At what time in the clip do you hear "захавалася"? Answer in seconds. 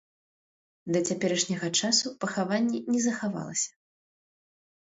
3.07-3.71